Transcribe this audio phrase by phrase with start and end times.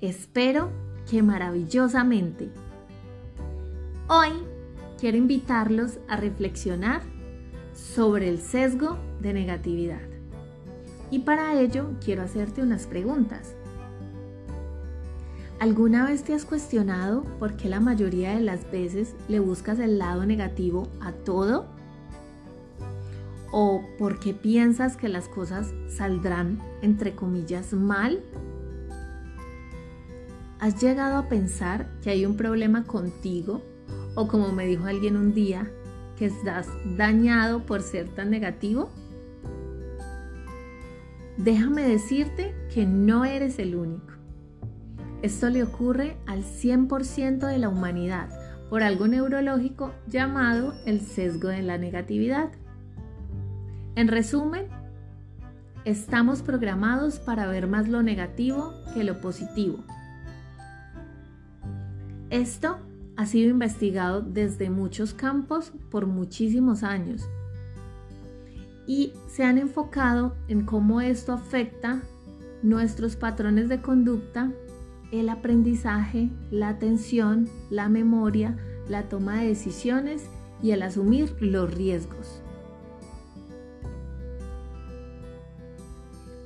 [0.00, 0.70] Espero
[1.10, 2.48] que maravillosamente.
[4.08, 4.30] Hoy
[4.98, 7.02] quiero invitarlos a reflexionar
[7.74, 10.00] sobre el sesgo de negatividad.
[11.10, 13.54] Y para ello quiero hacerte unas preguntas.
[15.58, 19.98] ¿Alguna vez te has cuestionado por qué la mayoría de las veces le buscas el
[19.98, 21.66] lado negativo a todo?
[23.52, 28.22] ¿O por qué piensas que las cosas saldrán, entre comillas, mal?
[30.60, 33.62] ¿Has llegado a pensar que hay un problema contigo?
[34.14, 35.70] O como me dijo alguien un día,
[36.18, 38.90] que estás dañado por ser tan negativo?
[41.38, 44.12] Déjame decirte que no eres el único.
[45.22, 48.28] Esto le ocurre al 100% de la humanidad
[48.68, 52.50] por algo neurológico llamado el sesgo de la negatividad.
[53.94, 54.66] En resumen,
[55.86, 59.82] estamos programados para ver más lo negativo que lo positivo
[62.30, 62.78] esto
[63.16, 67.28] ha sido investigado desde muchos campos por muchísimos años
[68.86, 72.00] y se han enfocado en cómo esto afecta
[72.62, 74.50] nuestros patrones de conducta,
[75.12, 78.56] el aprendizaje, la atención, la memoria,
[78.88, 80.24] la toma de decisiones
[80.62, 82.42] y el asumir los riesgos.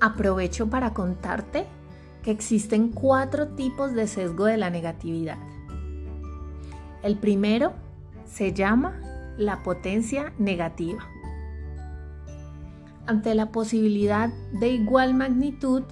[0.00, 1.66] Aprovecho para contarte
[2.22, 5.38] que existen cuatro tipos de sesgo de la negatividad.
[7.04, 7.74] El primero
[8.24, 8.98] se llama
[9.36, 11.06] la potencia negativa.
[13.06, 15.82] Ante la posibilidad de igual magnitud,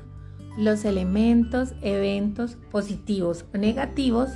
[0.57, 4.31] los elementos, eventos positivos o negativos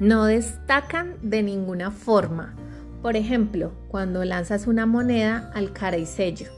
[0.00, 2.56] no destacan de ninguna forma.
[3.02, 6.48] Por ejemplo, cuando lanzas una moneda al cara y sello,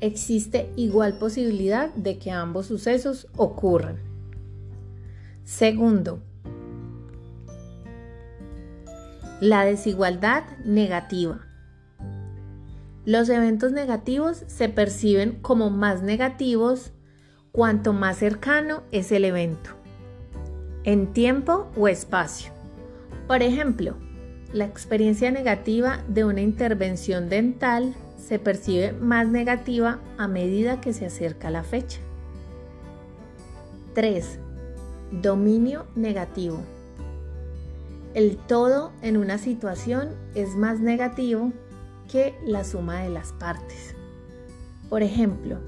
[0.00, 3.98] existe igual posibilidad de que ambos sucesos ocurran.
[5.44, 6.22] Segundo,
[9.40, 11.40] la desigualdad negativa.
[13.04, 16.92] Los eventos negativos se perciben como más negativos
[17.52, 19.70] cuanto más cercano es el evento,
[20.84, 22.52] en tiempo o espacio.
[23.26, 23.96] Por ejemplo,
[24.52, 31.06] la experiencia negativa de una intervención dental se percibe más negativa a medida que se
[31.06, 32.00] acerca la fecha.
[33.94, 34.38] 3.
[35.12, 36.60] Dominio negativo.
[38.18, 41.52] El todo en una situación es más negativo
[42.10, 43.94] que la suma de las partes.
[44.90, 45.60] Por ejemplo,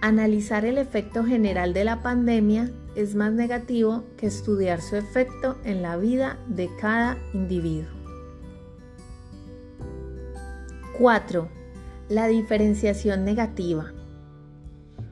[0.00, 5.82] analizar el efecto general de la pandemia es más negativo que estudiar su efecto en
[5.82, 7.90] la vida de cada individuo.
[10.96, 11.48] 4.
[12.08, 13.92] La diferenciación negativa.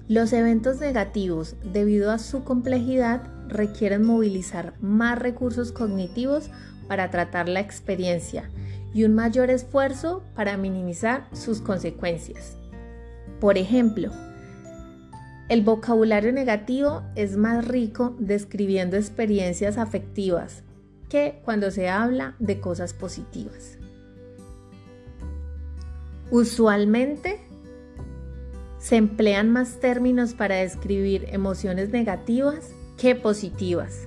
[0.06, 6.50] Los eventos negativos, debido a su complejidad, requieren movilizar más recursos cognitivos
[6.88, 8.50] para tratar la experiencia
[8.94, 12.56] y un mayor esfuerzo para minimizar sus consecuencias.
[13.40, 14.10] Por ejemplo,
[15.48, 20.62] el vocabulario negativo es más rico describiendo experiencias afectivas
[21.08, 23.78] que cuando se habla de cosas positivas.
[26.30, 27.38] Usualmente
[28.78, 34.06] se emplean más términos para describir emociones negativas que positivas.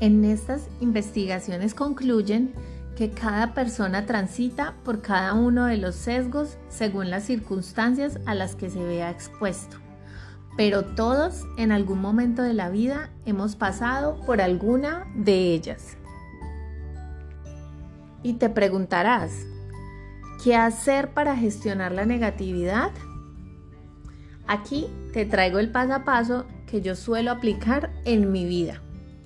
[0.00, 2.52] En estas investigaciones concluyen
[2.96, 8.54] que cada persona transita por cada uno de los sesgos según las circunstancias a las
[8.54, 9.78] que se vea expuesto.
[10.56, 15.96] Pero todos en algún momento de la vida hemos pasado por alguna de ellas.
[18.22, 19.32] Y te preguntarás,
[20.44, 22.90] ¿Qué hacer para gestionar la negatividad?
[24.46, 28.82] Aquí te traigo el paso a paso que yo suelo aplicar en mi vida.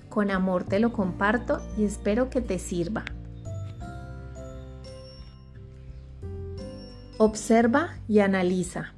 [0.08, 3.04] Con amor te lo comparto y espero que te sirva.
[7.18, 8.94] Observa y analiza.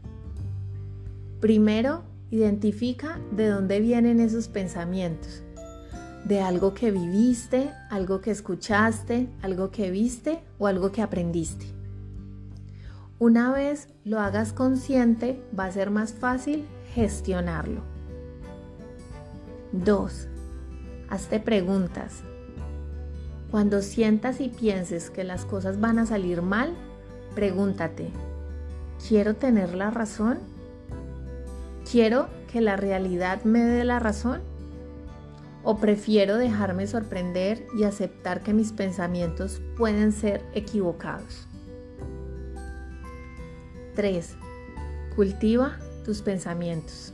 [1.41, 5.43] Primero, identifica de dónde vienen esos pensamientos.
[6.27, 11.80] De algo que viviste, algo que escuchaste, algo que viste o algo que aprendiste.
[13.21, 17.83] Una vez lo hagas consciente, va a ser más fácil gestionarlo.
[19.71, 20.29] 2.
[21.09, 22.25] Hazte preguntas.
[23.53, 26.75] Cuando sientas y pienses que las cosas van a salir mal,
[27.35, 28.11] Pregúntate,
[29.07, 30.41] ¿quiero tener la razón?
[31.89, 34.41] ¿Quiero que la realidad me dé la razón?
[35.63, 41.47] ¿O prefiero dejarme sorprender y aceptar que mis pensamientos pueden ser equivocados?
[44.01, 44.35] 3.
[45.15, 45.77] Cultiva
[46.07, 47.13] tus pensamientos.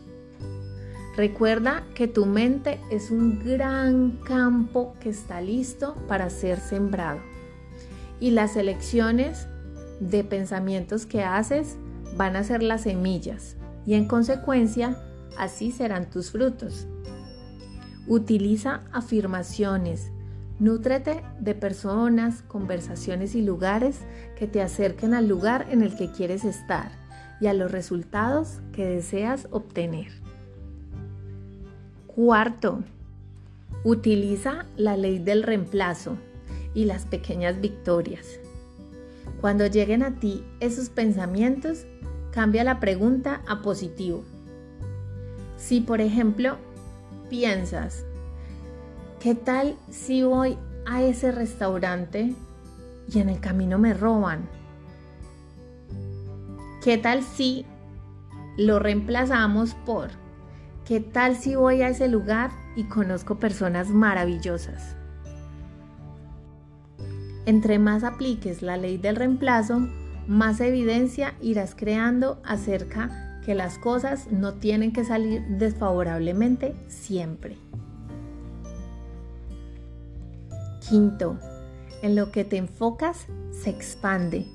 [1.17, 7.19] Recuerda que tu mente es un gran campo que está listo para ser sembrado
[8.21, 9.49] y las elecciones
[9.99, 11.77] de pensamientos que haces
[12.17, 14.97] van a ser las semillas y en consecuencia
[15.37, 16.87] así serán tus frutos.
[18.07, 20.13] Utiliza afirmaciones,
[20.59, 24.01] nútrete de personas, conversaciones y lugares
[24.37, 26.91] que te acerquen al lugar en el que quieres estar
[27.41, 30.09] y a los resultados que deseas obtener.
[32.07, 32.83] Cuarto,
[33.85, 36.17] utiliza la ley del reemplazo
[36.75, 38.41] y las pequeñas victorias.
[39.41, 41.85] Cuando lleguen a ti esos pensamientos,
[42.31, 44.25] cambia la pregunta a positivo.
[45.59, 46.57] Si por ejemplo
[47.29, 48.06] piensas,
[49.21, 52.35] ¿qué tal si voy a ese restaurante
[53.13, 54.49] y en el camino me roban?
[56.83, 57.65] ¿Qué tal si
[58.57, 60.11] lo reemplazamos por,
[60.85, 64.97] ¿qué tal si voy a ese lugar y conozco personas maravillosas?
[67.47, 69.89] Entre más apliques la ley del reemplazo,
[70.27, 77.57] más evidencia irás creando acerca que las cosas no tienen que salir desfavorablemente siempre.
[80.89, 81.39] Quinto,
[82.03, 84.47] en lo que te enfocas se expande.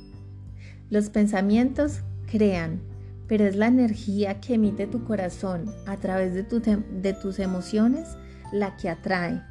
[0.89, 2.81] Los pensamientos crean,
[3.27, 8.17] pero es la energía que emite tu corazón a través de, de tus emociones
[8.51, 9.41] la que atrae.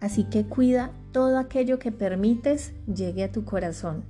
[0.00, 4.04] Así que cuida todo aquello que permites llegue a tu corazón.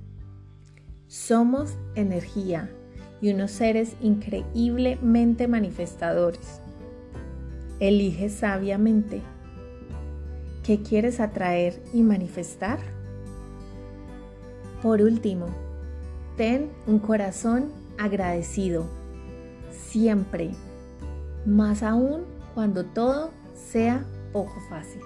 [1.07, 2.69] Somos energía
[3.21, 6.61] y unos seres increíblemente manifestadores.
[7.79, 9.21] Elige sabiamente.
[10.65, 12.79] ¿Qué quieres atraer y manifestar?
[14.81, 15.45] Por último,
[16.37, 18.87] ten un corazón agradecido,
[19.69, 20.49] siempre,
[21.45, 22.23] más aún
[22.55, 24.03] cuando todo sea
[24.33, 25.01] poco fácil.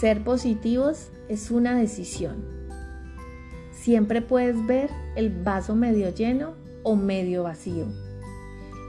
[0.00, 2.44] Ser positivos es una decisión.
[3.70, 7.86] Siempre puedes ver el vaso medio lleno o medio vacío.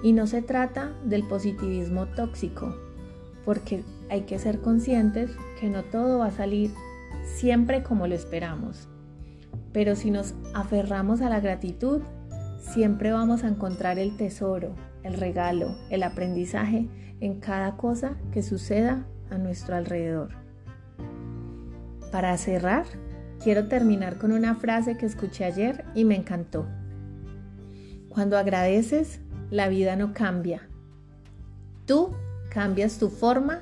[0.01, 2.75] Y no se trata del positivismo tóxico,
[3.45, 6.71] porque hay que ser conscientes que no todo va a salir
[7.23, 8.87] siempre como lo esperamos.
[9.73, 12.01] Pero si nos aferramos a la gratitud,
[12.59, 16.87] siempre vamos a encontrar el tesoro, el regalo, el aprendizaje
[17.19, 20.29] en cada cosa que suceda a nuestro alrededor.
[22.11, 22.85] Para cerrar,
[23.43, 26.65] quiero terminar con una frase que escuché ayer y me encantó.
[28.09, 29.19] Cuando agradeces,
[29.51, 30.67] la vida no cambia.
[31.85, 32.15] Tú
[32.49, 33.61] cambias tu forma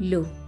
[0.00, 0.45] low.